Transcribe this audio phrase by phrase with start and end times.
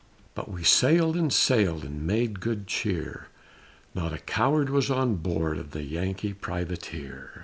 [0.33, 3.27] But we sailed and sailed And made good cheer!
[3.93, 7.33] Not a coward was on board Of the Yankee Privateer.